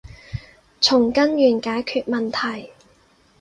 [0.81, 2.71] 從根源解決問題